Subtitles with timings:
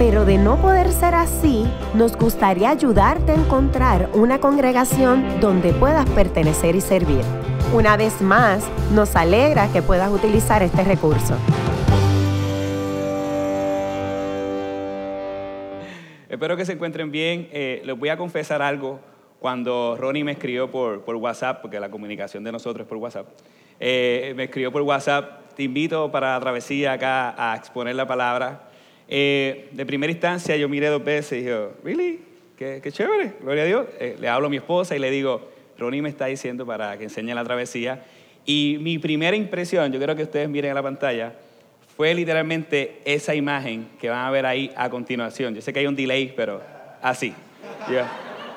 [0.00, 6.08] pero de no poder ser así, nos gustaría ayudarte a encontrar una congregación donde puedas
[6.08, 7.20] pertenecer y servir.
[7.74, 11.36] Una vez más, nos alegra que puedas utilizar este recurso.
[16.30, 17.50] Espero que se encuentren bien.
[17.52, 19.00] Eh, les voy a confesar algo
[19.38, 23.26] cuando Ronnie me escribió por, por WhatsApp, porque la comunicación de nosotros es por WhatsApp,
[23.78, 28.69] eh, me escribió por WhatsApp, te invito para la travesía acá a exponer la palabra.
[29.12, 32.20] Eh, de primera instancia yo miré dos veces y dije, ¿really?
[32.56, 33.86] Qué, qué chévere, gloria a Dios.
[33.98, 37.04] Eh, le hablo a mi esposa y le digo, Ronnie me está diciendo para que
[37.04, 38.04] enseñe la travesía.
[38.46, 41.34] Y mi primera impresión, yo quiero que ustedes miren a la pantalla,
[41.96, 45.54] fue literalmente esa imagen que van a ver ahí a continuación.
[45.54, 46.62] Yo sé que hay un delay, pero
[47.02, 47.34] así.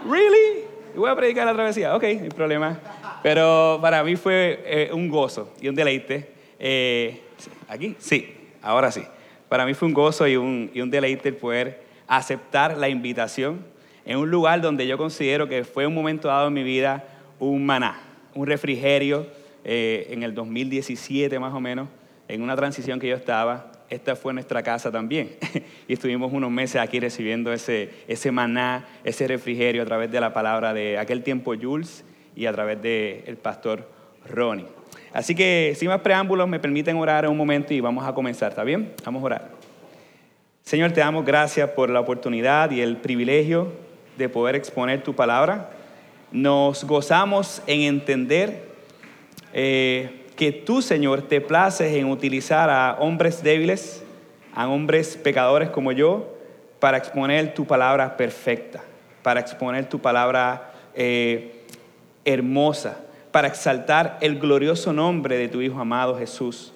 [0.09, 0.63] ¿Really?
[0.95, 1.95] voy a predicar la travesía.
[1.95, 2.79] Ok, no hay problema.
[3.23, 6.29] Pero para mí fue eh, un gozo y un deleite.
[6.59, 7.21] Eh,
[7.67, 7.95] ¿Aquí?
[7.97, 9.03] Sí, ahora sí.
[9.53, 13.63] Para mí fue un gozo y un, y un deleite el poder aceptar la invitación
[14.03, 17.03] en un lugar donde yo considero que fue un momento dado en mi vida
[17.37, 18.01] un maná,
[18.33, 19.27] un refrigerio
[19.63, 21.87] eh, en el 2017 más o menos,
[22.27, 25.35] en una transición que yo estaba esta fue nuestra casa también.
[25.87, 30.33] y estuvimos unos meses aquí recibiendo ese, ese maná, ese refrigerio a través de la
[30.33, 32.03] palabra de aquel tiempo Jules
[32.35, 33.87] y a través del pastor
[34.27, 34.65] Ronnie.
[35.13, 38.63] Así que sin más preámbulos, me permiten orar un momento y vamos a comenzar, ¿está
[38.63, 38.93] bien?
[39.05, 39.49] Vamos a orar.
[40.63, 43.71] Señor, te damos gracias por la oportunidad y el privilegio
[44.17, 45.69] de poder exponer tu palabra.
[46.31, 48.63] Nos gozamos en entender
[49.53, 54.03] eh, que tú, Señor, te places en utilizar a hombres débiles,
[54.55, 56.33] a hombres pecadores como yo,
[56.79, 58.83] para exponer tu palabra perfecta,
[59.21, 61.65] para exponer tu palabra eh,
[62.25, 62.97] hermosa,
[63.33, 66.71] para exaltar el glorioso nombre de tu Hijo amado Jesús.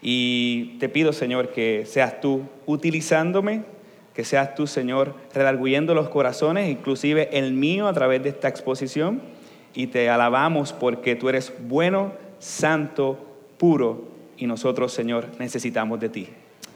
[0.00, 3.64] Y te pido, Señor, que seas tú utilizándome,
[4.14, 9.20] que seas tú, Señor, redarguyendo los corazones, inclusive el mío a través de esta exposición.
[9.74, 13.18] Y te alabamos porque tú eres bueno, santo,
[13.58, 14.08] puro,
[14.38, 16.28] y nosotros, Señor, necesitamos de ti.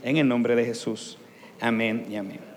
[0.03, 1.17] En el nombre de Jesús.
[1.59, 2.53] Amén y amén.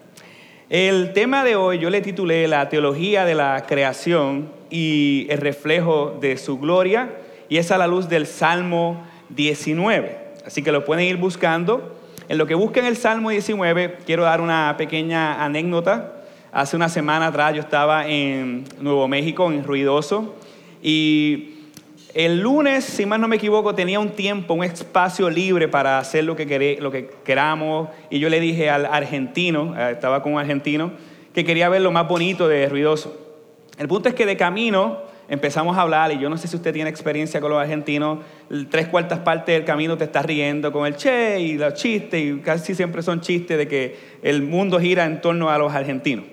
[0.69, 6.17] El tema de hoy yo le titulé La teología de la creación y el reflejo
[6.19, 7.09] de su gloria,
[7.47, 10.17] y es a la luz del Salmo 19.
[10.45, 11.95] Así que lo pueden ir buscando.
[12.27, 16.11] En lo que busquen el Salmo 19, quiero dar una pequeña anécdota.
[16.51, 20.35] Hace una semana atrás yo estaba en Nuevo México, en Ruidoso,
[20.83, 21.51] y
[22.13, 26.25] el lunes, si más no me equivoco, tenía un tiempo, un espacio libre para hacer
[26.25, 27.87] lo que, lo que queramos.
[28.09, 30.91] Y yo le dije al argentino, eh, estaba con un argentino,
[31.33, 33.24] que quería ver lo más bonito de Ruidoso.
[33.77, 36.73] El punto es que de camino empezamos a hablar, y yo no sé si usted
[36.73, 38.19] tiene experiencia con los argentinos,
[38.69, 42.39] tres cuartas partes del camino te estás riendo con el che y los chistes, y
[42.39, 46.25] casi siempre son chistes de que el mundo gira en torno a los argentinos.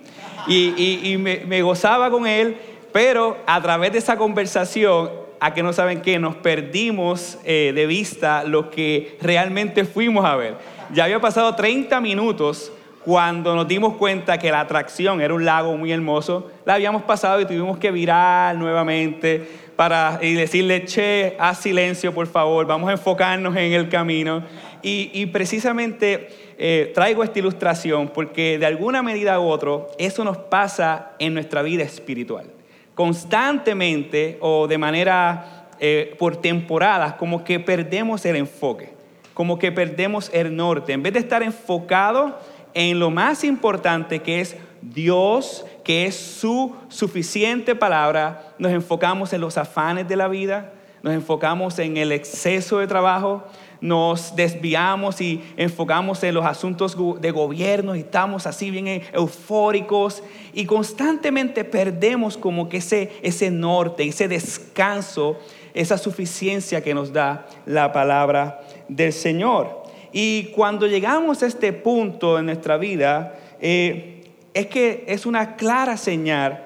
[0.47, 2.57] Y, me gozaba con él,
[2.93, 7.87] pero a través de esa conversación a que no saben qué, nos perdimos eh, de
[7.87, 10.55] vista lo que realmente fuimos a ver.
[10.95, 12.73] Ya había pasado 30 minutos
[13.05, 17.41] cuando nos dimos cuenta que la atracción era un lago muy hermoso, la habíamos pasado
[17.41, 22.93] y tuvimos que virar nuevamente para y decirle, che, haz silencio por favor, vamos a
[22.93, 24.43] enfocarnos en el camino.
[24.85, 31.13] Y, precisamente eh, traigo esta ilustración porque de alguna medida u otro eso nos pasa
[31.21, 32.47] en nuestra vida espiritual
[32.95, 38.91] constantemente o de manera eh, por temporadas, como que perdemos el enfoque,
[39.35, 40.93] como que perdemos el norte.
[40.93, 42.39] En vez de estar enfocado
[42.75, 49.41] en lo más importante que es Dios, que es su suficiente palabra, nos enfocamos en
[49.41, 50.73] los afanes de la vida,
[51.03, 53.45] nos enfocamos en el exceso de trabajo,
[53.81, 60.23] nos desviamos y enfocamos en los asuntos de gobierno y estamos así bien eufóricos
[60.53, 65.37] y constantemente perdemos como que ese, ese norte, ese descanso,
[65.75, 69.82] esa suficiencia que nos da la palabra del Señor.
[70.13, 74.25] Y cuando llegamos a este punto en nuestra vida, eh,
[74.55, 76.65] es que es una clara señal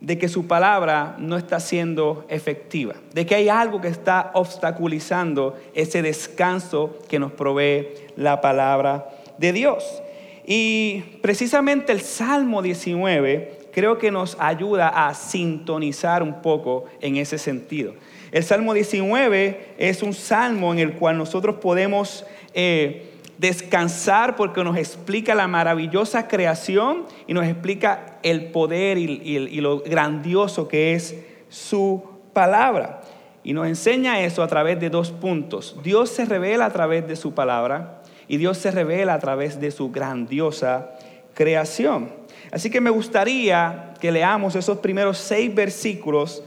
[0.00, 5.56] de que su palabra no está siendo efectiva, de que hay algo que está obstaculizando
[5.74, 9.08] ese descanso que nos provee la palabra
[9.38, 10.02] de Dios.
[10.46, 17.38] Y precisamente el Salmo 19 creo que nos ayuda a sintonizar un poco en ese
[17.38, 17.94] sentido.
[18.32, 22.24] El Salmo 19 es un salmo en el cual nosotros podemos
[22.54, 29.80] eh, descansar porque nos explica la maravillosa creación y nos explica el poder y lo
[29.80, 31.16] grandioso que es
[31.48, 32.02] su
[32.32, 33.00] palabra.
[33.42, 35.76] Y nos enseña eso a través de dos puntos.
[35.82, 39.70] Dios se revela a través de su palabra y Dios se revela a través de
[39.70, 40.90] su grandiosa
[41.34, 42.12] creación.
[42.52, 46.42] Así que me gustaría que leamos esos primeros seis versículos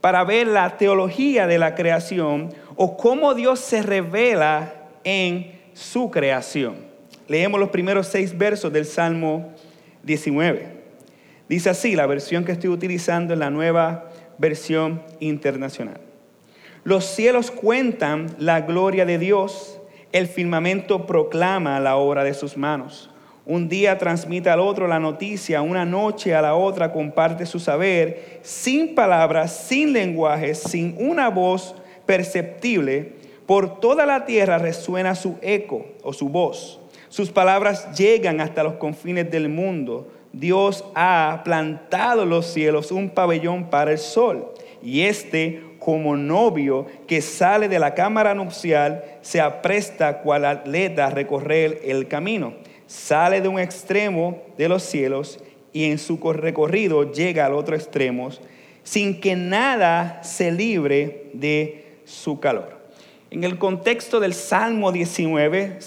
[0.00, 4.77] para ver la teología de la creación o cómo Dios se revela
[5.08, 6.76] en su creación.
[7.28, 9.54] Leemos los primeros seis versos del Salmo
[10.02, 10.66] 19.
[11.48, 15.98] Dice así, la versión que estoy utilizando en la nueva versión internacional.
[16.84, 19.80] Los cielos cuentan la gloria de Dios,
[20.12, 23.08] el firmamento proclama la obra de sus manos.
[23.46, 28.40] Un día transmite al otro la noticia, una noche a la otra comparte su saber,
[28.42, 31.74] sin palabras, sin lenguaje, sin una voz
[32.04, 33.17] perceptible.
[33.48, 36.80] Por toda la tierra resuena su eco o su voz.
[37.08, 40.06] Sus palabras llegan hasta los confines del mundo.
[40.34, 44.52] Dios ha plantado los cielos un pabellón para el sol
[44.82, 51.10] y este como novio que sale de la cámara nupcial se apresta cual atleta a
[51.10, 52.52] recorrer el camino.
[52.86, 55.42] Sale de un extremo de los cielos
[55.72, 58.28] y en su recorrido llega al otro extremo
[58.82, 62.77] sin que nada se libre de su calor.
[63.30, 65.80] En el contexto del Salmo 19,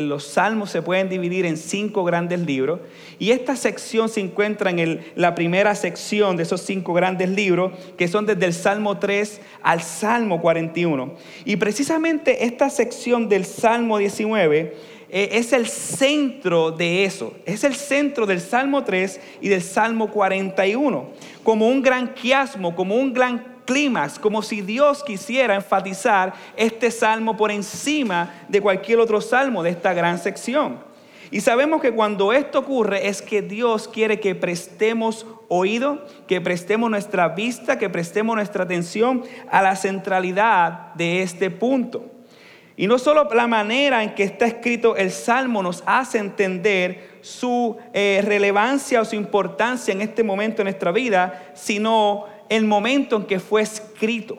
[0.00, 2.80] los salmos se pueden dividir en cinco grandes libros
[3.20, 8.08] y esta sección se encuentra en la primera sección de esos cinco grandes libros que
[8.08, 11.14] son desde el Salmo 3 al Salmo 41.
[11.44, 14.74] Y precisamente esta sección del Salmo 19
[15.08, 20.10] eh, es el centro de eso, es el centro del Salmo 3 y del Salmo
[20.10, 21.10] 41,
[21.44, 27.36] como un gran quiasmo, como un gran clímax, como si Dios quisiera enfatizar este salmo
[27.36, 30.92] por encima de cualquier otro salmo de esta gran sección.
[31.30, 36.90] Y sabemos que cuando esto ocurre es que Dios quiere que prestemos oído, que prestemos
[36.90, 42.04] nuestra vista, que prestemos nuestra atención a la centralidad de este punto.
[42.76, 47.76] Y no solo la manera en que está escrito el Salmo nos hace entender su
[47.92, 52.26] eh, relevancia o su importancia en este momento de nuestra vida, sino
[52.56, 54.36] el momento en que fue escrito.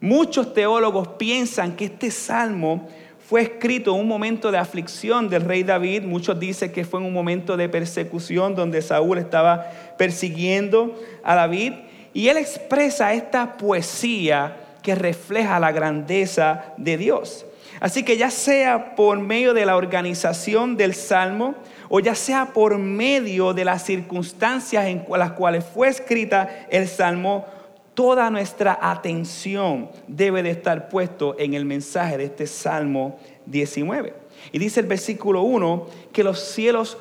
[0.00, 2.88] Muchos teólogos piensan que este salmo
[3.28, 6.02] fue escrito en un momento de aflicción del rey David.
[6.02, 11.74] Muchos dicen que fue en un momento de persecución donde Saúl estaba persiguiendo a David.
[12.12, 17.46] Y él expresa esta poesía que refleja la grandeza de Dios.
[17.80, 21.54] Así que ya sea por medio de la organización del salmo,
[21.88, 27.46] o ya sea por medio de las circunstancias en las cuales fue escrita el Salmo,
[27.94, 34.14] toda nuestra atención debe de estar puesto en el mensaje de este Salmo 19.
[34.52, 36.98] Y dice el versículo 1 que los cielos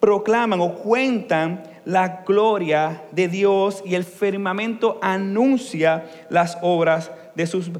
[0.00, 7.70] proclaman o cuentan la gloria de Dios y el firmamento anuncia las obras de sus,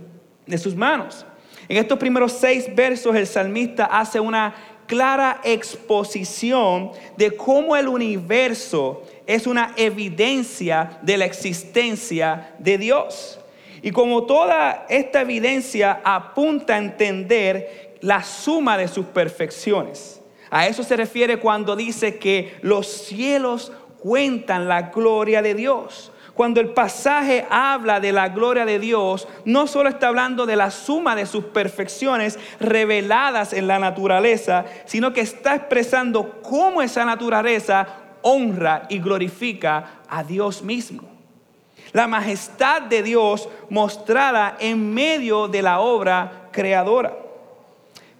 [0.46, 1.26] de sus manos.
[1.68, 4.54] En estos primeros seis versos el salmista hace una
[4.86, 13.40] clara exposición de cómo el universo es una evidencia de la existencia de Dios.
[13.82, 20.20] Y como toda esta evidencia apunta a entender la suma de sus perfecciones.
[20.50, 26.12] A eso se refiere cuando dice que los cielos cuentan la gloria de Dios.
[26.36, 30.70] Cuando el pasaje habla de la gloria de Dios, no solo está hablando de la
[30.70, 37.86] suma de sus perfecciones reveladas en la naturaleza, sino que está expresando cómo esa naturaleza
[38.20, 41.08] honra y glorifica a Dios mismo.
[41.94, 47.16] La majestad de Dios mostrada en medio de la obra creadora.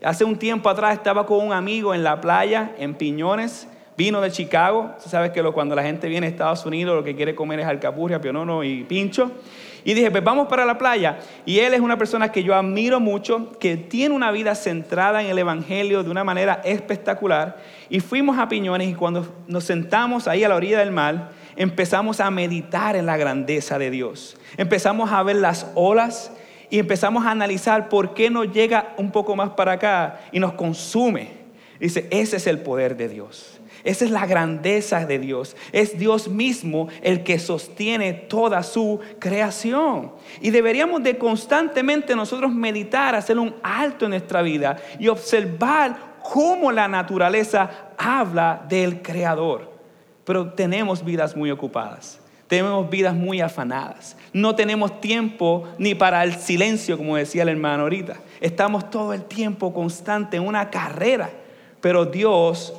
[0.02, 4.30] Hace un tiempo atrás estaba con un amigo en la playa, en Piñones, vino de
[4.30, 4.90] Chicago.
[5.02, 7.66] Tú sabes que cuando la gente viene a Estados Unidos lo que quiere comer es
[7.66, 9.32] alcapurria, pionono y pincho.
[9.84, 11.18] Y dije, pues vamos para la playa.
[11.44, 15.28] Y él es una persona que yo admiro mucho, que tiene una vida centrada en
[15.28, 17.58] el Evangelio de una manera espectacular.
[17.88, 22.18] Y fuimos a Piñones y cuando nos sentamos ahí a la orilla del mar, empezamos
[22.18, 24.36] a meditar en la grandeza de Dios.
[24.56, 26.32] Empezamos a ver las olas
[26.68, 30.54] y empezamos a analizar por qué no llega un poco más para acá y nos
[30.54, 31.30] consume.
[31.78, 33.55] Dice, ese es el poder de Dios.
[33.86, 35.56] Esa es la grandeza de Dios.
[35.70, 40.10] Es Dios mismo el que sostiene toda su creación.
[40.40, 46.72] Y deberíamos de constantemente nosotros meditar, hacer un alto en nuestra vida y observar cómo
[46.72, 49.76] la naturaleza habla del Creador.
[50.24, 52.18] pero tenemos vidas muy ocupadas.
[52.48, 54.16] Tenemos vidas muy afanadas.
[54.32, 58.16] No tenemos tiempo ni para el silencio, como decía el hermano ahorita.
[58.40, 61.30] Estamos todo el tiempo constante en una carrera,
[61.80, 62.74] pero Dios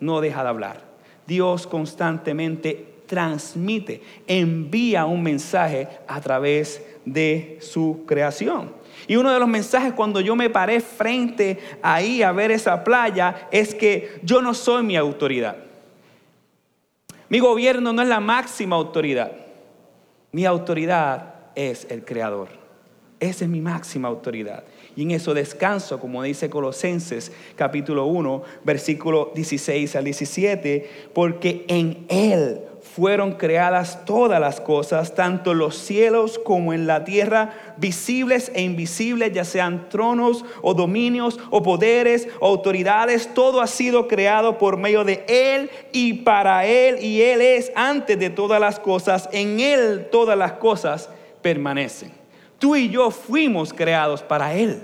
[0.00, 0.82] no deja de hablar.
[1.26, 8.72] Dios constantemente transmite, envía un mensaje a través de su creación.
[9.06, 13.48] Y uno de los mensajes cuando yo me paré frente ahí a ver esa playa
[13.50, 15.56] es que yo no soy mi autoridad.
[17.28, 19.32] Mi gobierno no es la máxima autoridad.
[20.32, 22.48] Mi autoridad es el Creador.
[23.18, 24.64] Esa es mi máxima autoridad.
[24.96, 32.06] Y en eso descanso, como dice Colosenses capítulo 1, versículo 16 al 17, porque en
[32.08, 38.62] Él fueron creadas todas las cosas, tanto los cielos como en la tierra, visibles e
[38.62, 44.76] invisibles, ya sean tronos o dominios o poderes o autoridades, todo ha sido creado por
[44.76, 49.60] medio de Él y para Él, y Él es antes de todas las cosas, en
[49.60, 51.10] Él todas las cosas
[51.42, 52.19] permanecen.
[52.60, 54.82] Tú y yo fuimos creados para Él.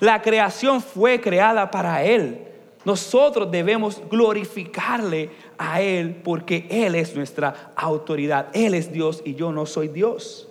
[0.00, 2.48] La creación fue creada para Él.
[2.84, 8.48] Nosotros debemos glorificarle a Él porque Él es nuestra autoridad.
[8.52, 10.48] Él es Dios y yo no soy Dios.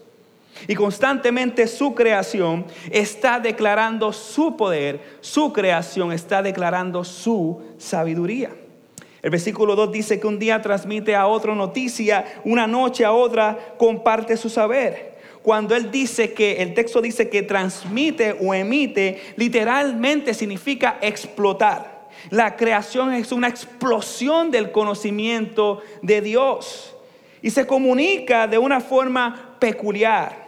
[0.68, 8.52] Y constantemente su creación está declarando su poder, su creación está declarando su sabiduría.
[9.22, 13.76] El versículo 2 dice que un día transmite a otro noticia, una noche a otra
[13.78, 15.13] comparte su saber.
[15.44, 22.08] Cuando él dice que, el texto dice que transmite o emite, literalmente significa explotar.
[22.30, 26.96] La creación es una explosión del conocimiento de Dios
[27.42, 30.44] y se comunica de una forma peculiar.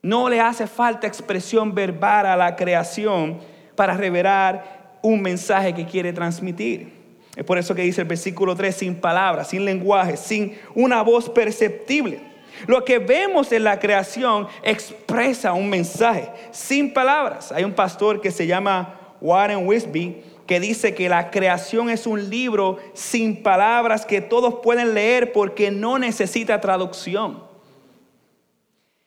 [0.00, 3.38] No le hace falta expresión verbal a la creación
[3.74, 6.90] para revelar un mensaje que quiere transmitir.
[7.36, 11.28] Es por eso que dice el versículo 3, sin palabras, sin lenguaje, sin una voz
[11.28, 12.35] perceptible.
[12.66, 17.52] Lo que vemos en la creación expresa un mensaje sin palabras.
[17.52, 22.30] Hay un pastor que se llama Warren Wisby que dice que la creación es un
[22.30, 27.42] libro sin palabras que todos pueden leer porque no necesita traducción.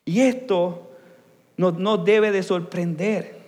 [0.06, 0.90] Y esto
[1.56, 3.40] nos, debe de sorprender.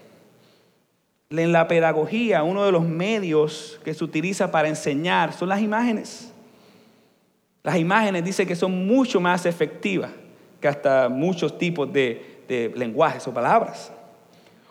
[1.29, 6.31] En la pedagogía, uno de los medios que se utiliza para enseñar son las imágenes.
[7.63, 10.12] Las imágenes dice que son mucho más efectivas
[10.60, 13.91] que hasta muchos tipos de, de lenguajes o palabras.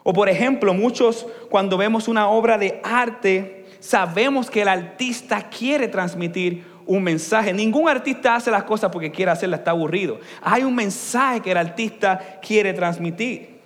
[0.02, 5.88] O por ejemplo, muchos cuando vemos una obra de arte, sabemos que el artista quiere
[5.88, 7.52] transmitir un mensaje.
[7.52, 10.18] Ningún artista hace las cosas porque quiere hacerlas, está aburrido.
[10.42, 13.60] Hay un mensaje que el artista quiere transmitir.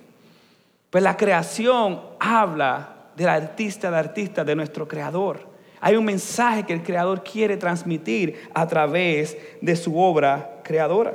[0.89, 5.54] Pues la creación habla del artista, del artista, de nuestro creador.
[5.85, 11.13] Hay un mensaje que el creador quiere transmitir a través de su obra creadora.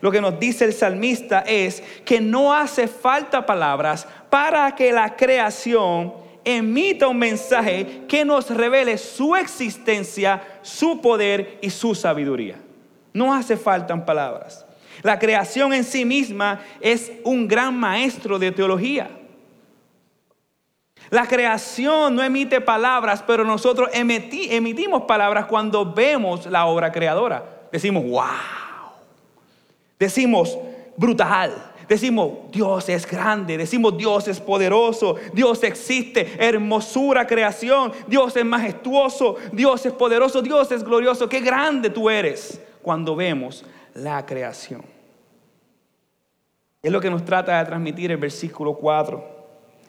[0.00, 5.14] Lo que nos dice el salmista es que no hace falta palabras para que la
[5.14, 6.12] creación
[6.44, 12.56] emita un mensaje que nos revele su existencia, su poder y su sabiduría.
[13.12, 14.66] No hace falta palabras.
[15.04, 19.08] La creación en sí misma es un gran maestro de teología.
[21.10, 27.44] La creación no emite palabras, pero nosotros emitimos palabras cuando vemos la obra creadora.
[27.70, 28.24] Decimos, wow.
[29.98, 30.58] Decimos,
[30.96, 31.72] brutal.
[31.88, 39.36] Decimos, Dios es grande, decimos, Dios es poderoso, Dios existe, hermosura, creación, Dios es majestuoso,
[39.52, 44.82] Dios es poderoso, Dios es glorioso, qué grande tú eres cuando vemos la creación.
[46.82, 49.33] Es lo que nos trata de transmitir el versículo 4.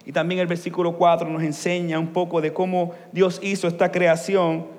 [0.06, 4.76] Y también el versículo 4 nos enseña un poco de cómo Dios hizo esta creación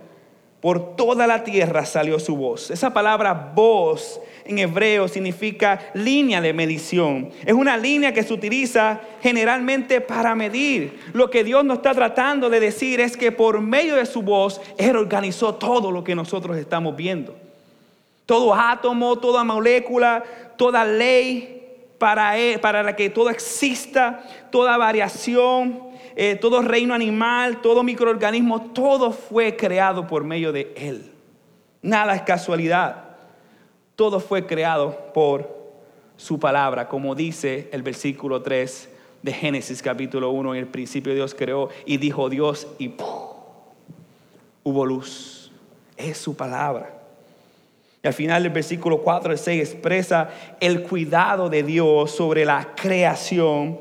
[0.61, 2.71] por toda la tierra salió su voz.
[2.71, 7.31] Esa palabra voz en hebreo significa línea de medición.
[7.45, 10.99] Es una línea que se utiliza generalmente para medir.
[11.13, 14.61] Lo que Dios nos está tratando de decir es que por medio de su voz,
[14.79, 17.37] Él organizó todo lo que nosotros estamos viendo.
[18.25, 20.25] Todo átomo, toda molécula,
[20.57, 21.56] toda ley
[21.99, 25.83] para, para que todo exista, toda variación,
[26.15, 31.13] eh, todo reino animal, todo microorganismo, todo fue creado por medio de Él.
[31.83, 33.05] Nada es casualidad.
[33.97, 35.57] Todo fue creado por
[36.17, 38.89] su palabra, como dice el versículo 3
[39.23, 40.55] de Génesis capítulo 1.
[40.55, 42.95] En el principio Dios creó y dijo Dios y
[44.65, 45.53] hubo luz.
[45.97, 46.96] Es su palabra.
[48.07, 53.79] Al final del versículo 4 al 6 expresa el cuidado de Dios sobre la creación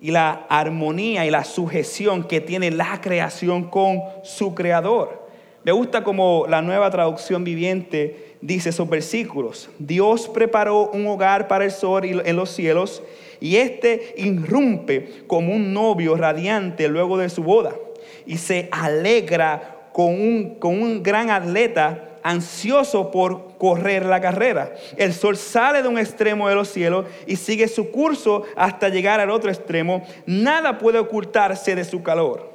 [0.00, 5.24] y la armonía y la sujeción que tiene la creación con su creador.
[5.64, 9.70] Me gusta como la nueva traducción viviente dice esos versículos.
[9.78, 13.02] Dios preparó un hogar para el sol en los cielos
[13.40, 17.74] y éste irrumpe como un novio radiante luego de su boda
[18.26, 24.74] y se alegra con un, con un gran atleta ansioso por correr la carrera.
[24.96, 29.20] El sol sale de un extremo de los cielos y sigue su curso hasta llegar
[29.20, 30.04] al otro extremo.
[30.26, 32.52] Nada puede ocultarse de su calor.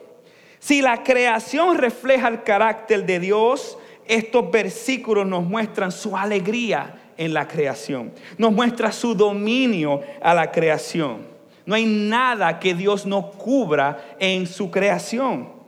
[0.60, 7.34] Si la creación refleja el carácter de Dios, estos versículos nos muestran su alegría en
[7.34, 11.20] la creación, nos muestra su dominio a la creación.
[11.66, 15.59] No hay nada que Dios no cubra en su creación.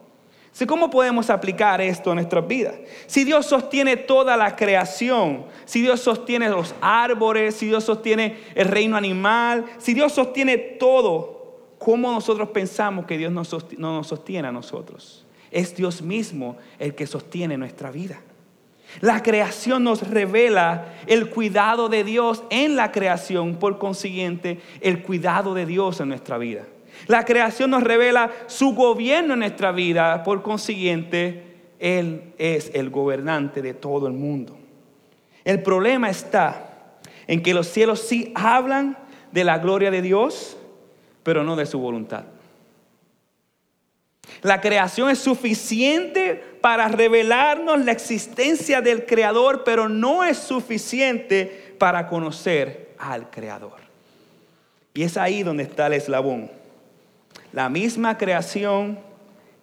[0.67, 2.75] ¿Cómo podemos aplicar esto a nuestras vidas?
[3.07, 8.67] Si Dios sostiene toda la creación, si Dios sostiene los árboles, si Dios sostiene el
[8.67, 13.43] reino animal, si Dios sostiene todo, ¿cómo nosotros pensamos que Dios no
[13.77, 15.25] nos sostiene a nosotros?
[15.49, 18.21] Es Dios mismo el que sostiene nuestra vida.
[18.99, 25.53] La creación nos revela el cuidado de Dios en la creación, por consiguiente, el cuidado
[25.53, 26.65] de Dios en nuestra vida.
[27.07, 31.43] La creación nos revela su gobierno en nuestra vida, por consiguiente,
[31.79, 34.57] Él es el gobernante de todo el mundo.
[35.43, 38.97] El problema está en que los cielos sí hablan
[39.31, 40.57] de la gloria de Dios,
[41.23, 42.25] pero no de su voluntad.
[44.41, 52.07] La creación es suficiente para revelarnos la existencia del Creador, pero no es suficiente para
[52.07, 53.79] conocer al Creador.
[54.93, 56.60] Y es ahí donde está el eslabón.
[57.53, 58.99] La misma creación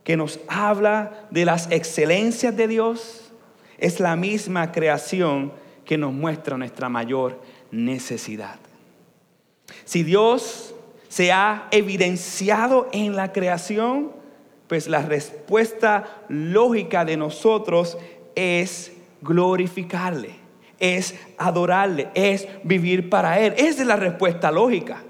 [0.04, 3.32] que nos habla de las excelencias de Dios
[3.78, 5.52] es la misma creación
[5.84, 7.40] que nos muestra nuestra mayor
[7.70, 8.56] necesidad.
[9.84, 10.74] Si Dios
[11.08, 14.12] se ha evidenciado en la creación,
[14.66, 17.96] pues la respuesta lógica de nosotros
[18.34, 18.92] es
[19.22, 20.36] glorificarle,
[20.78, 23.54] es adorarle, es vivir para Él.
[23.56, 25.02] Esa es la respuesta lógica.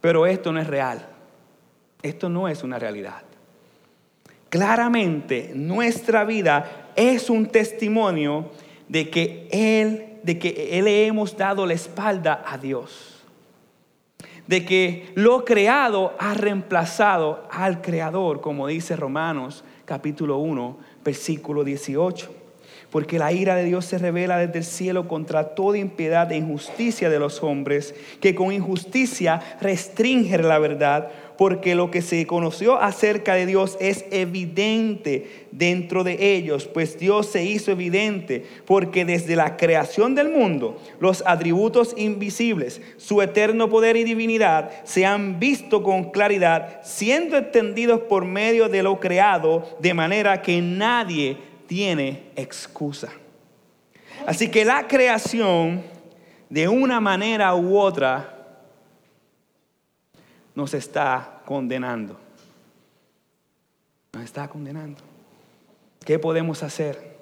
[0.00, 1.17] Pero esto no es real.
[2.02, 3.22] Esto no es una realidad.
[4.48, 8.50] Claramente nuestra vida es un testimonio
[8.88, 13.24] de que Él, de que le hemos dado la espalda a Dios.
[14.46, 22.38] De que lo creado ha reemplazado al Creador, como dice Romanos capítulo 1, versículo 18
[22.90, 27.10] porque la ira de Dios se revela desde el cielo contra toda impiedad e injusticia
[27.10, 33.34] de los hombres, que con injusticia restringen la verdad, porque lo que se conoció acerca
[33.34, 39.56] de Dios es evidente dentro de ellos, pues Dios se hizo evidente, porque desde la
[39.56, 46.10] creación del mundo los atributos invisibles, su eterno poder y divinidad, se han visto con
[46.10, 51.36] claridad, siendo extendidos por medio de lo creado, de manera que nadie
[51.68, 53.10] tiene excusa.
[54.26, 55.84] Así que la creación,
[56.50, 58.37] de una manera u otra,
[60.58, 62.18] nos está condenando.
[64.12, 65.00] Nos está condenando.
[66.04, 67.16] ¿Qué podemos hacer?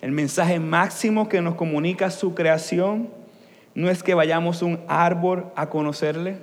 [0.00, 3.10] El mensaje máximo que nos comunica su creación
[3.74, 6.38] no es que vayamos un árbol a conocerle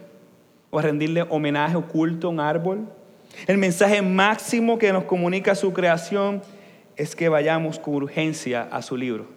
[0.71, 2.85] o a rendirle homenaje oculto a un árbol.
[3.47, 6.41] El mensaje máximo que nos comunica su creación
[6.97, 9.27] es que vayamos con urgencia a su libro.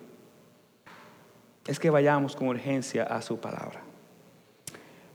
[1.69, 3.86] Es que vayamos con urgencia a su palabra.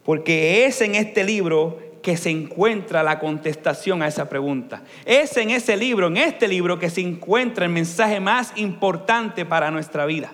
[0.03, 4.83] Porque es en este libro que se encuentra la contestación a esa pregunta.
[5.05, 9.69] Es en ese libro, en este libro, que se encuentra el mensaje más importante para
[9.69, 10.33] nuestra vida.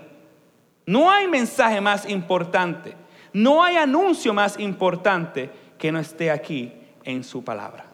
[0.85, 2.93] No hay mensaje más importante,
[3.33, 6.71] no hay anuncio más importante que no esté aquí
[7.03, 7.85] en su palabra.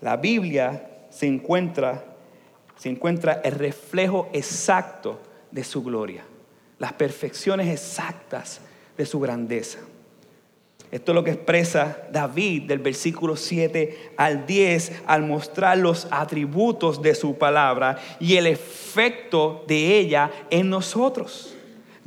[0.00, 2.04] La Biblia se encuentra
[2.78, 6.24] se encuentra el reflejo exacto de su gloria,
[6.78, 8.60] las perfecciones exactas
[8.96, 9.80] de su grandeza.
[10.90, 17.02] Esto es lo que expresa David del versículo 7 al 10 al mostrar los atributos
[17.02, 21.54] de su palabra y el efecto de ella en nosotros.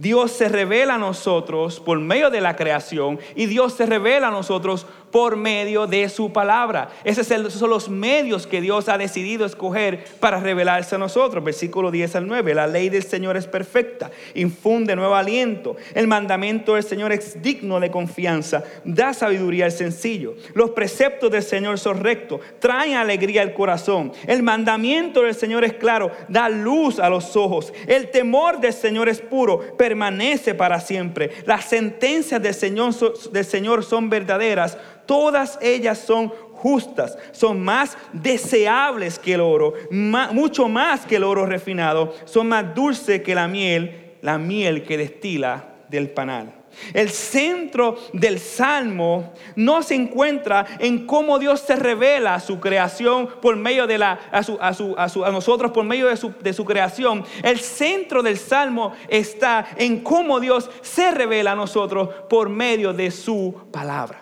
[0.01, 4.31] Dios se revela a nosotros por medio de la creación y Dios se revela a
[4.31, 6.89] nosotros por medio de su palabra.
[7.03, 11.43] Esos son los medios que Dios ha decidido escoger para revelarse a nosotros.
[11.43, 12.55] Versículo 10 al 9.
[12.55, 15.75] La ley del Señor es perfecta, infunde nuevo aliento.
[15.93, 20.35] El mandamiento del Señor es digno de confianza, da sabiduría al sencillo.
[20.53, 24.11] Los preceptos del Señor son rectos, traen alegría al corazón.
[24.27, 27.73] El mandamiento del Señor es claro, da luz a los ojos.
[27.87, 31.31] El temor del Señor es puro, permanece para siempre.
[31.45, 34.77] Las sentencias del Señor, son verdaderas
[35.11, 41.45] todas ellas son justas, son más deseables que el oro, mucho más que el oro
[41.45, 46.53] refinado, son más dulces que la miel, la miel que destila del panal.
[46.93, 53.27] El centro del salmo no se encuentra en cómo Dios se revela a su creación
[53.41, 57.25] por medio de la, a, nosotros por medio de su, de su creación.
[57.43, 63.11] El centro del salmo está en cómo Dios se revela a nosotros por medio de
[63.11, 64.20] su palabra.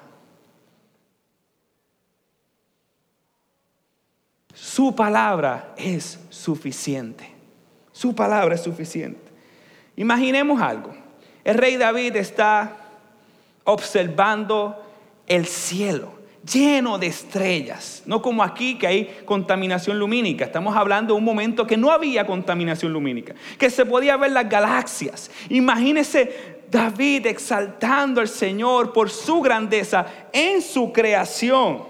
[4.79, 7.29] Su palabra es suficiente.
[7.91, 9.19] Su palabra es suficiente.
[9.97, 10.95] Imaginemos algo.
[11.43, 12.77] El rey David está
[13.65, 14.81] observando
[15.27, 16.13] el cielo
[16.49, 20.45] lleno de estrellas, no como aquí que hay contaminación lumínica.
[20.45, 24.47] Estamos hablando de un momento que no había contaminación lumínica, que se podía ver las
[24.47, 25.29] galaxias.
[25.49, 31.83] Imagínese David exaltando al Señor por su grandeza en su creación.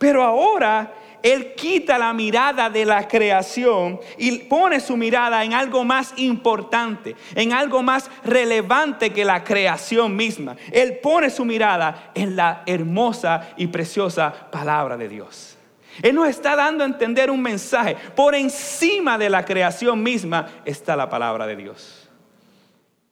[0.00, 5.84] Pero ahora él quita la mirada de la creación y pone su mirada en algo
[5.84, 10.56] más importante, en algo más relevante que la creación misma.
[10.70, 15.56] Él pone su mirada en la hermosa y preciosa palabra de Dios.
[16.02, 17.96] Él nos está dando a entender un mensaje.
[18.14, 22.08] Por encima de la creación misma está la palabra de Dios.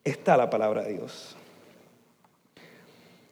[0.04, 1.36] Está la palabra de Dios.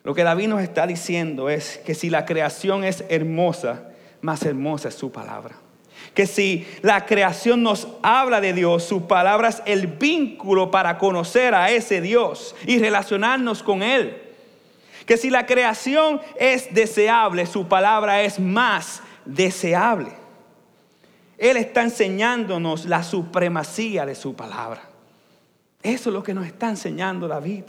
[0.02, 3.93] Lo que David nos está diciendo es que si la creación es hermosa,
[4.24, 5.54] más hermosa es su palabra.
[6.14, 11.54] Que si la creación nos habla de Dios, su palabra es el vínculo para conocer
[11.54, 14.22] a ese Dios y relacionarnos con Él.
[15.06, 20.12] Que si la creación es deseable, su palabra es más deseable.
[21.36, 24.82] Él está enseñándonos la supremacía de su palabra.
[25.82, 27.64] Eso es lo que nos está enseñando David.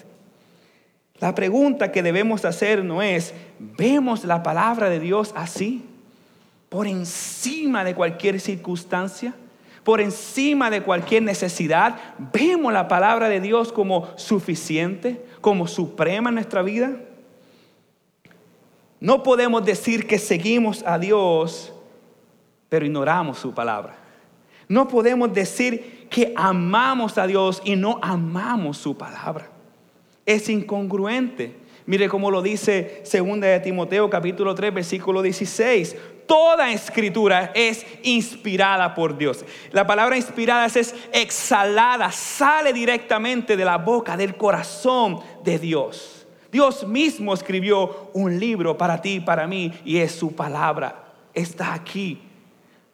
[1.20, 5.84] La pregunta que debemos hacernos es, ¿vemos la palabra de Dios así?
[6.76, 9.34] Por encima de cualquier circunstancia,
[9.82, 11.96] por encima de cualquier necesidad,
[12.34, 16.92] vemos la palabra de Dios como suficiente, como suprema en nuestra vida.
[19.00, 21.72] No podemos decir que seguimos a Dios,
[22.68, 23.96] pero ignoramos su palabra.
[24.68, 29.48] No podemos decir que amamos a Dios y no amamos su palabra.
[30.26, 31.56] Es incongruente.
[31.86, 35.96] Mire cómo lo dice 2 de Timoteo capítulo 3 versículo 16
[36.28, 39.46] toda escritura es inspirada por Dios.
[39.72, 46.28] La palabra inspirada es exhalada, sale directamente de la boca, del corazón de Dios.
[46.52, 51.04] Dios mismo escribió un libro para ti y para mí y es su palabra.
[51.34, 52.22] Está aquí.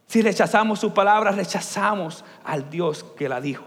[0.07, 3.63] Si rechazamos su palabra, rechazamos al Dios que la dijo.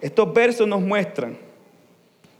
[0.00, 1.38] Estos versos nos muestran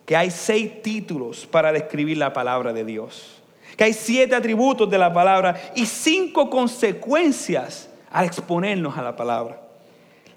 [0.05, 3.40] que hay seis títulos para describir la palabra de Dios
[3.77, 9.61] que hay siete atributos de la palabra y cinco consecuencias al exponernos a la palabra.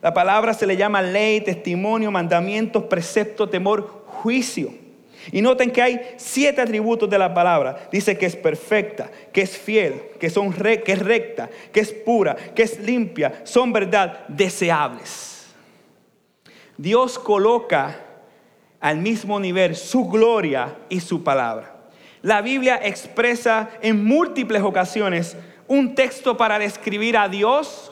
[0.01, 4.71] La palabra se le llama ley, testimonio, mandamientos, precepto, temor, juicio.
[5.31, 7.89] Y noten que hay siete atributos de la palabra.
[7.91, 10.29] Dice que es perfecta, que es fiel, que,
[10.83, 15.47] que es recta, que es pura, que es limpia, son verdad, deseables.
[16.77, 17.99] Dios coloca
[18.79, 21.76] al mismo nivel su gloria y su palabra.
[22.21, 27.91] La Biblia expresa en múltiples ocasiones un texto para describir a Dios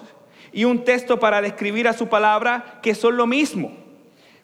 [0.52, 3.76] y un texto para describir a su palabra que son lo mismo.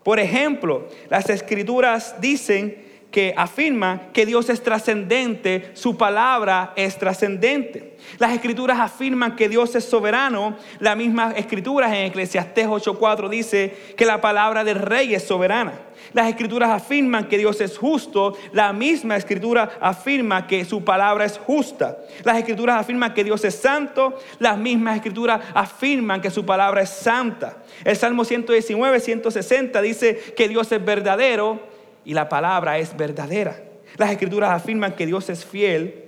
[0.04, 7.98] Por ejemplo, las escrituras dicen que afirma que Dios es trascendente, su palabra es trascendente.
[8.18, 10.56] Las escrituras afirman que Dios es soberano.
[10.80, 15.74] La misma escritura en Eclesiastés 8:4 dice que la palabra del rey es soberana.
[16.14, 18.36] Las escrituras afirman que Dios es justo.
[18.54, 21.98] La misma escritura afirma que su palabra es justa.
[22.24, 24.18] Las escrituras afirman que Dios es santo.
[24.40, 27.58] Las mismas escrituras afirman que su palabra es santa.
[27.84, 31.72] El Salmo 119, 160 dice que Dios es verdadero
[32.06, 33.62] y la palabra es verdadera.
[33.98, 36.06] Las escrituras afirman que Dios es fiel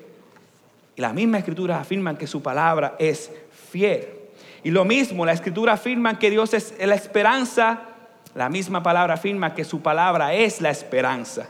[0.95, 3.31] y las mismas escrituras afirman que su palabra es
[3.71, 4.07] fiel.
[4.63, 7.81] Y lo mismo, la escritura afirma que Dios es la esperanza,
[8.35, 11.49] la misma palabra afirma que su palabra es la esperanza.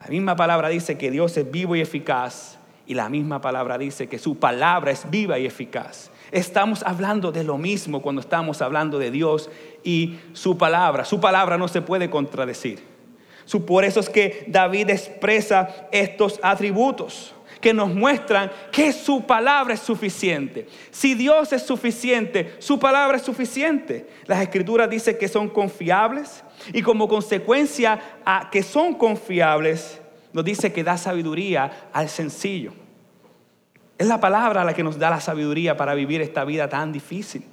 [0.00, 4.08] La misma palabra dice que Dios es vivo y eficaz y la misma palabra dice
[4.08, 6.10] que su palabra es viva y eficaz.
[6.32, 9.50] Estamos hablando de lo mismo cuando estamos hablando de Dios
[9.84, 11.04] y su palabra.
[11.04, 12.89] Su palabra no se puede contradecir.
[13.58, 19.80] Por eso es que David expresa estos atributos que nos muestran que su palabra es
[19.80, 20.66] suficiente.
[20.90, 24.08] Si Dios es suficiente, su palabra es suficiente.
[24.26, 30.00] Las escrituras dicen que son confiables y como consecuencia a que son confiables,
[30.32, 32.72] nos dice que da sabiduría al sencillo.
[33.98, 37.44] Es la palabra la que nos da la sabiduría para vivir esta vida tan difícil.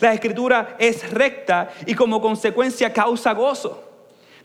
[0.00, 3.87] La escritura es recta y como consecuencia causa gozo.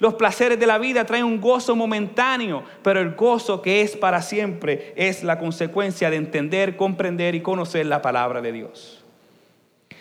[0.04, 4.22] Los placeres de la vida traen un gozo momentáneo, pero el gozo que es para
[4.22, 9.02] siempre es la consecuencia de entender, comprender y conocer la palabra de Dios.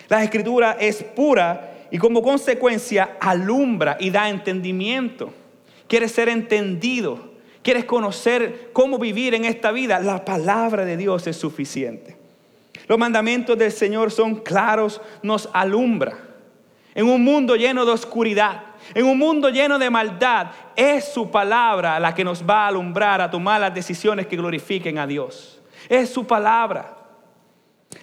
[0.08, 5.32] La escritura es pura y como consecuencia alumbra y da entendimiento.
[5.86, 11.36] Quieres ser entendido, quieres conocer cómo vivir en esta vida, la palabra de Dios es
[11.36, 12.16] suficiente.
[12.88, 16.18] Los mandamientos del Señor son claros, nos alumbra.
[16.92, 21.98] En un mundo lleno de oscuridad, en un mundo lleno de maldad, es su palabra
[22.00, 25.60] la que nos va a alumbrar a tomar las decisiones que glorifiquen a Dios.
[25.88, 26.96] Es su palabra.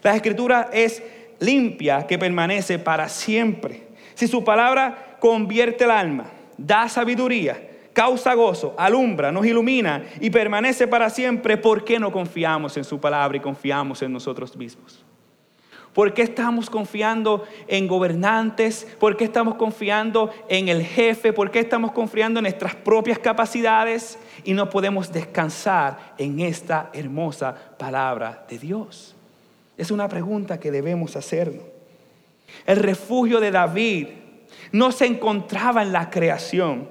[0.02, 1.02] La escritura es
[1.40, 3.88] limpia que permanece para siempre.
[4.14, 6.26] Si su palabra convierte el alma,
[6.58, 12.78] da sabiduría, causa gozo, alumbra, nos ilumina y permanece para siempre, ¿por qué no confiamos
[12.78, 15.06] en su palabra y confiamos en nosotros mismos?
[15.94, 18.88] ¿Por qué estamos confiando en gobernantes?
[19.00, 21.34] ¿Por qué estamos confiando en el jefe?
[21.34, 24.20] ¿Por qué estamos confiando en nuestras propias capacidades?
[24.44, 29.16] Y no podemos descansar en esta hermosa palabra de Dios.
[29.78, 31.64] Es una pregunta que debemos hacernos.
[32.66, 34.08] El refugio de David
[34.72, 36.88] no se encontraba en la creación.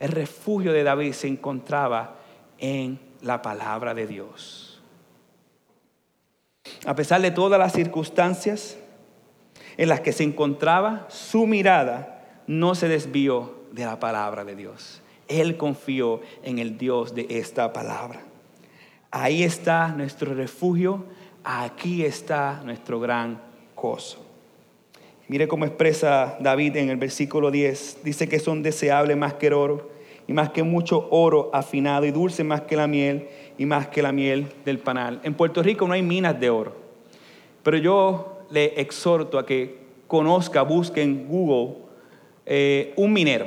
[0.00, 2.16] El refugio de David se encontraba
[2.58, 4.73] en la palabra de Dios.
[6.84, 8.76] A pesar de todas las circunstancias
[9.76, 15.02] en las que se encontraba, su mirada no se desvió de la palabra de Dios.
[15.28, 18.20] Él confió en el Dios de esta palabra.
[19.10, 21.04] Ahí está nuestro refugio,
[21.42, 23.40] aquí está nuestro gran
[23.74, 24.24] gozo.
[25.28, 28.00] Mire cómo expresa David en el versículo 10.
[28.04, 29.90] Dice que son deseables más que el oro
[30.26, 34.02] y más que mucho oro afinado y dulce más que la miel y más que
[34.02, 35.20] la miel del panal.
[35.22, 36.76] En Puerto Rico no hay minas de oro,
[37.62, 41.76] pero yo le exhorto a que conozca, busque en Google
[42.46, 43.46] eh, un minero.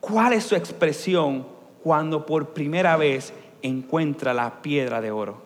[0.00, 1.46] ¿Cuál es su expresión
[1.82, 5.44] cuando por primera vez encuentra la piedra de oro?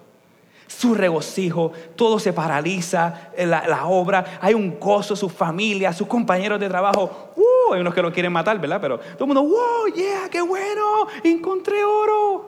[0.69, 6.61] su regocijo, todo se paraliza, la, la, obra, hay un gozo, su familia, sus compañeros
[6.61, 7.31] de trabajo.
[7.37, 8.79] Uh, hay unos que lo quieren matar, ¿verdad?
[8.81, 12.48] Pero todo el mundo, wow, yeah, qué bueno, encontré oro.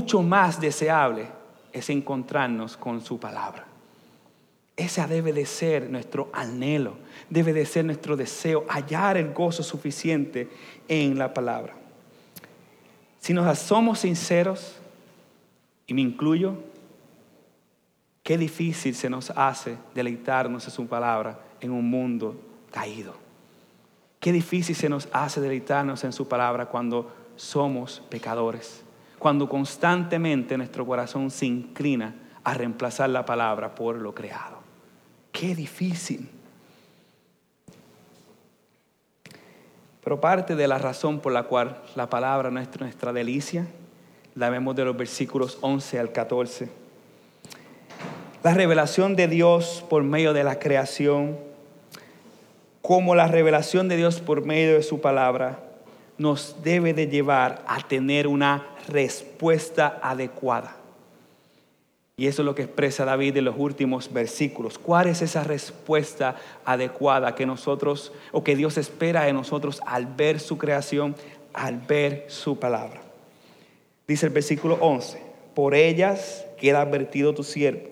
[0.00, 1.26] Mucho más deseable
[1.74, 3.66] es encontrarnos con su palabra.
[4.74, 6.96] Esa debe de ser nuestro anhelo,
[7.28, 10.48] debe de ser nuestro deseo, hallar el gozo suficiente
[10.88, 11.74] en la palabra.
[13.18, 14.80] Si nos somos sinceros,
[15.86, 16.54] y me incluyo,
[18.22, 23.12] qué difícil se nos hace deleitarnos en su palabra en un mundo caído.
[24.18, 28.82] Qué difícil se nos hace deleitarnos en su palabra cuando somos pecadores,
[29.20, 34.58] cuando constantemente nuestro corazón se inclina a reemplazar la palabra por lo creado.
[35.30, 36.28] Qué difícil.
[40.02, 43.68] Pero parte de la razón por la cual la palabra no es nuestra delicia
[44.34, 46.68] la vemos de los versículos 11 al 14.
[48.42, 51.36] La revelación de Dios por medio de la creación,
[52.80, 55.58] como la revelación de Dios por medio de su palabra,
[56.16, 60.76] nos debe de llevar a tener una respuesta adecuada.
[62.20, 64.78] Y eso es lo que expresa David en los últimos versículos.
[64.78, 70.38] ¿Cuál es esa respuesta adecuada que nosotros o que Dios espera de nosotros al ver
[70.38, 71.16] su creación,
[71.54, 73.00] al ver su palabra?
[74.06, 75.22] Dice el versículo 11,
[75.54, 77.88] por ellas queda advertido tu siervo.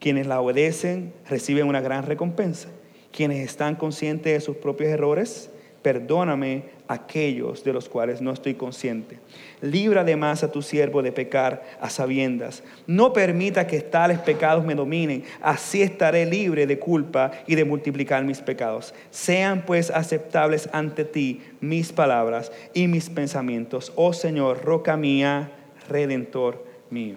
[0.00, 2.70] Quienes la obedecen reciben una gran recompensa.
[3.12, 5.50] Quienes están conscientes de sus propios errores,
[5.88, 9.18] perdóname aquellos de los cuales no estoy consciente.
[9.62, 12.62] Libra además a tu siervo de pecar a sabiendas.
[12.86, 15.24] No permita que tales pecados me dominen.
[15.40, 18.92] Así estaré libre de culpa y de multiplicar mis pecados.
[19.10, 23.90] Sean pues aceptables ante ti mis palabras y mis pensamientos.
[23.96, 25.52] Oh Señor, roca mía,
[25.88, 27.16] redentor mío.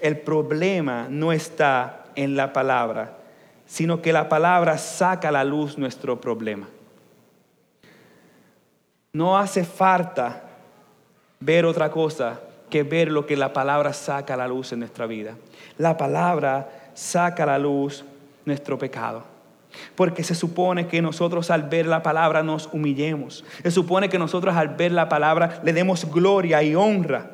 [0.00, 3.18] El problema no está en la palabra,
[3.66, 6.68] sino que la palabra saca a la luz nuestro problema.
[9.12, 10.42] No hace falta
[11.38, 15.04] ver otra cosa que ver lo que la palabra saca a la luz en nuestra
[15.06, 15.36] vida.
[15.76, 18.04] La palabra saca a la luz
[18.46, 19.24] nuestro pecado.
[19.94, 23.44] Porque se supone que nosotros al ver la palabra nos humillemos.
[23.62, 27.30] Se supone que nosotros al ver la palabra le demos gloria y honra.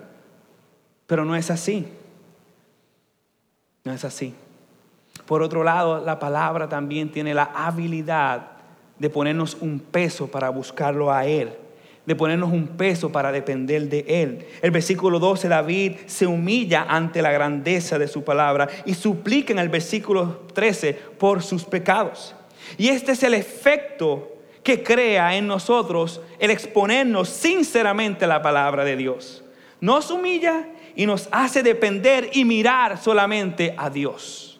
[1.06, 1.86] Pero no es así.
[3.84, 4.34] No es así.
[5.26, 8.48] Por otro lado, la palabra también tiene la habilidad
[8.98, 11.56] de ponernos un peso para buscarlo a Él
[12.08, 14.46] de ponernos un peso para depender de Él.
[14.62, 19.58] El versículo 12, David se humilla ante la grandeza de su palabra y suplica en
[19.58, 22.34] el versículo 13 por sus pecados.
[22.78, 28.84] Y este es el efecto que crea en nosotros el exponernos sinceramente a la palabra
[28.84, 29.44] de Dios.
[29.78, 30.66] Nos humilla
[30.96, 34.58] y nos hace depender y mirar solamente a Dios.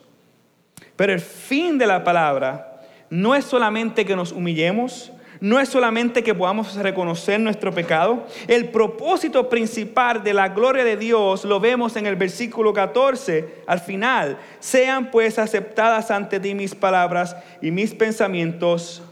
[0.97, 6.23] Pero el fin de la palabra no es solamente que nos humillemos, no es solamente
[6.23, 8.27] que podamos reconocer nuestro pecado.
[8.47, 13.81] El propósito principal de la gloria de Dios lo vemos en el versículo 14 al
[13.81, 14.39] final.
[14.59, 19.03] Sean pues aceptadas ante ti mis palabras y mis pensamientos,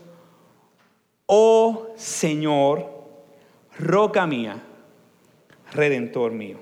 [1.26, 2.90] oh Señor,
[3.78, 4.62] roca mía,
[5.72, 6.58] redentor mío.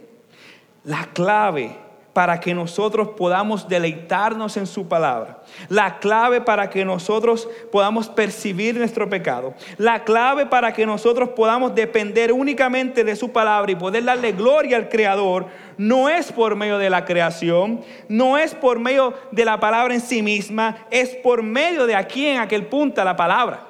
[0.85, 1.84] La clave
[2.15, 5.43] para que nosotros podamos deleitarnos en su palabra.
[5.69, 9.53] La clave para que nosotros podamos percibir nuestro pecado.
[9.77, 14.77] La clave para que nosotros podamos depender únicamente de su palabra y poder darle gloria
[14.77, 19.59] al Creador no es por medio de la creación, no es por medio de la
[19.59, 23.67] palabra en sí misma, es por medio de aquí en aquel punto la palabra.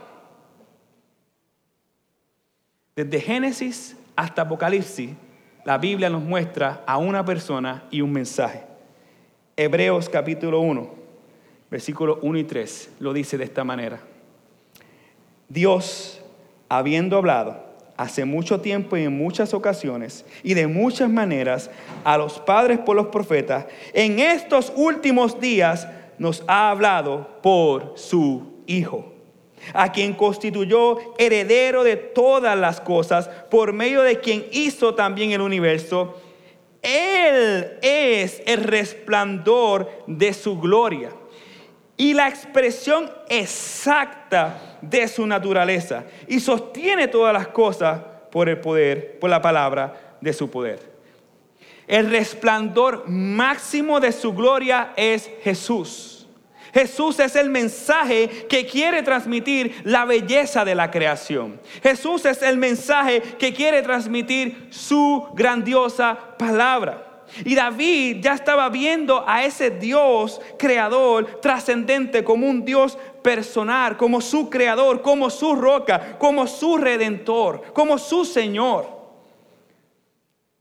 [2.94, 5.10] Desde Génesis hasta Apocalipsis
[5.64, 8.62] la Biblia nos muestra a una persona y un mensaje.
[9.56, 10.90] Hebreos capítulo 1,
[11.70, 14.00] versículos 1 y 3, lo dice de esta manera.
[15.48, 16.22] Dios,
[16.68, 17.64] habiendo hablado
[17.96, 21.70] hace mucho tiempo y en muchas ocasiones y de muchas maneras
[22.02, 28.52] a los padres por los profetas, en estos últimos días nos ha hablado por su
[28.66, 29.13] Hijo
[29.72, 35.40] a quien constituyó heredero de todas las cosas, por medio de quien hizo también el
[35.40, 36.20] universo.
[36.82, 41.10] Él es el resplandor de su gloria
[41.96, 48.00] y la expresión exacta de su naturaleza y sostiene todas las cosas
[48.30, 50.94] por el poder, por la palabra de su poder.
[51.86, 56.23] El resplandor máximo de su gloria es Jesús.
[56.74, 61.60] Jesús es el mensaje que quiere transmitir la belleza de la creación.
[61.84, 67.22] Jesús es el mensaje que quiere transmitir su grandiosa palabra.
[67.44, 74.20] Y David ya estaba viendo a ese Dios creador trascendente como un Dios personal, como
[74.20, 78.88] su creador, como su roca, como su redentor, como su Señor.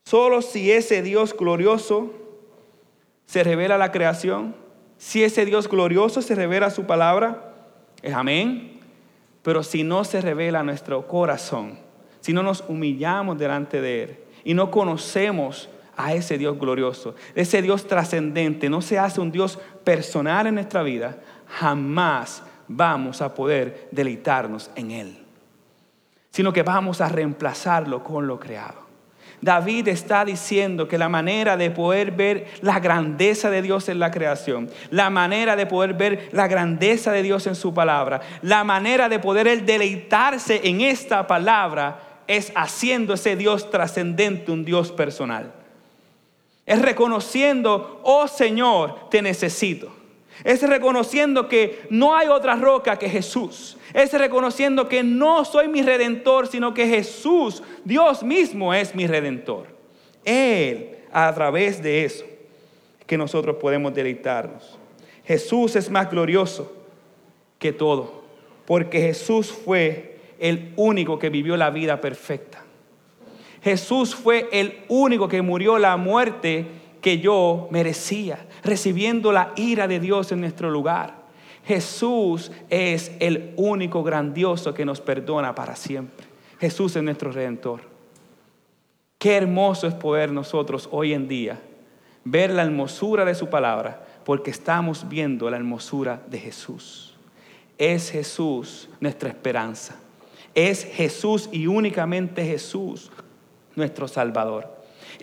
[0.06, 2.14] Solo si ese Dios glorioso
[3.26, 4.63] se revela a la creación,
[5.04, 7.52] si ese Dios glorioso se revela su palabra,
[8.02, 8.80] es amén.
[9.42, 11.78] Pero si no se revela nuestro corazón,
[12.22, 17.62] si no nos humillamos delante de Él y no conocemos a ese Dios glorioso, ese
[17.62, 23.90] Dios trascendente, no se hace un Dios personal en nuestra vida, jamás vamos a poder
[23.92, 25.18] deleitarnos en Él,
[26.32, 28.83] sino que vamos a reemplazarlo con lo creado.
[29.44, 34.10] David está diciendo que la manera de poder ver la grandeza de Dios en la
[34.10, 39.10] creación, la manera de poder ver la grandeza de Dios en su palabra, la manera
[39.10, 45.52] de poder deleitarse en esta palabra es haciendo ese Dios trascendente un Dios personal.
[46.66, 49.94] Es reconociendo, oh Señor, te necesito.
[50.44, 53.78] Es reconociendo que no hay otra roca que Jesús.
[53.94, 59.68] Es reconociendo que no soy mi redentor, sino que Jesús, Dios mismo, es mi redentor.
[60.26, 62.26] Él, a través de eso,
[63.06, 64.78] que nosotros podemos deleitarnos.
[65.26, 66.74] Jesús es más glorioso
[67.60, 68.24] que todo,
[68.66, 72.64] porque Jesús fue el único que vivió la vida perfecta.
[73.64, 76.66] Jesús fue el único que murió la muerte
[77.02, 81.24] que yo merecía, recibiendo la ira de Dios en nuestro lugar.
[81.66, 86.26] Jesús es el único grandioso que nos perdona para siempre.
[86.60, 87.82] Jesús es nuestro redentor.
[89.18, 91.60] Qué hermoso es poder nosotros hoy en día
[92.26, 97.16] ver la hermosura de su palabra, porque estamos viendo la hermosura de Jesús.
[97.78, 99.96] Es Jesús nuestra esperanza.
[100.56, 103.12] Es Jesús y únicamente Jesús
[103.76, 104.73] nuestro Salvador.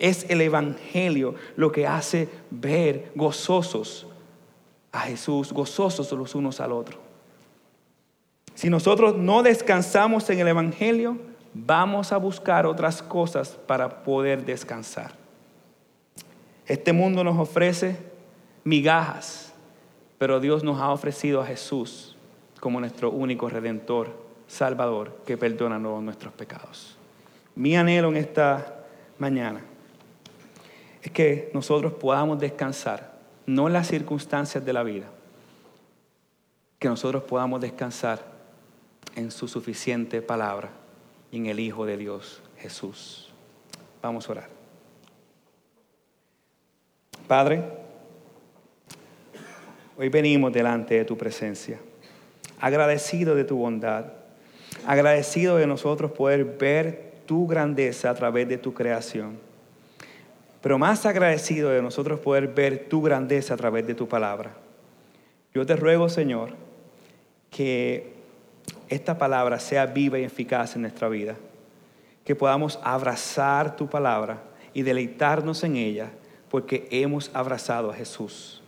[0.01, 4.07] Es el Evangelio lo que hace ver gozosos
[4.91, 6.97] a Jesús, gozosos los unos al otro.
[8.55, 11.19] Si nosotros no descansamos en el Evangelio,
[11.53, 15.13] vamos a buscar otras cosas para poder descansar.
[16.65, 17.95] Este mundo nos ofrece
[18.63, 19.53] migajas,
[20.17, 22.17] pero Dios nos ha ofrecido a Jesús
[22.59, 24.17] como nuestro único redentor,
[24.47, 26.97] Salvador, que perdona nuestros pecados.
[27.53, 28.83] Mi anhelo en esta
[29.19, 29.61] mañana
[31.01, 33.13] es que nosotros podamos descansar,
[33.45, 35.07] no en las circunstancias de la vida,
[36.79, 38.19] que nosotros podamos descansar
[39.15, 40.69] en su suficiente palabra,
[41.31, 43.29] y en el Hijo de Dios, Jesús.
[44.01, 44.49] Vamos a orar.
[47.27, 47.63] Padre,
[49.97, 51.79] hoy venimos delante de tu presencia,
[52.59, 54.07] agradecido de tu bondad,
[54.85, 59.39] agradecido de nosotros poder ver tu grandeza a través de tu creación,
[60.61, 64.53] pero más agradecido de nosotros poder ver tu grandeza a través de tu palabra.
[65.53, 66.51] Yo te ruego, Señor,
[67.49, 68.13] que
[68.89, 71.35] esta palabra sea viva y eficaz en nuestra vida,
[72.23, 74.43] que podamos abrazar tu palabra
[74.73, 76.11] y deleitarnos en ella,
[76.49, 78.61] porque hemos abrazado a Jesús.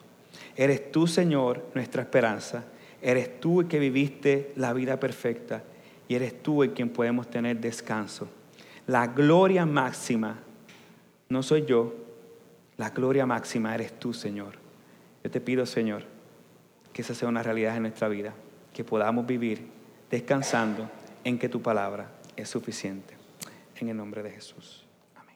[0.56, 2.64] Eres tú, Señor, nuestra esperanza.
[3.02, 5.64] Eres tú el que viviste la vida perfecta
[6.08, 8.28] y eres tú el quien podemos tener descanso.
[8.88, 10.40] La gloria máxima
[11.30, 11.94] no soy yo,
[12.78, 14.54] la gloria máxima eres tú, Señor.
[15.24, 16.04] Yo te pido, Señor,
[16.92, 18.34] que esa sea una realidad en nuestra vida,
[18.74, 19.68] que podamos vivir
[20.10, 20.90] descansando
[21.24, 23.16] en que tu palabra es suficiente.
[23.80, 24.86] En el nombre de Jesús.
[25.16, 25.36] Amén.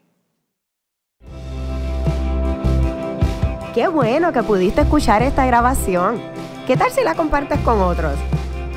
[3.74, 6.22] Qué bueno que pudiste escuchar esta grabación.
[6.66, 8.18] ¿Qué tal si la compartes con otros?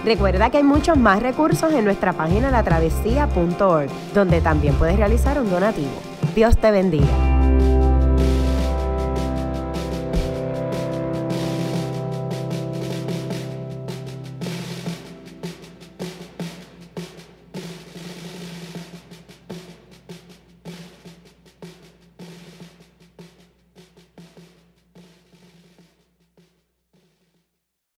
[0.04, 5.48] Recuerda que hay muchos más recursos en nuestra página latravesía.org, donde también puedes realizar un
[5.50, 6.09] donativo.
[6.34, 7.49] Dios te bendiga.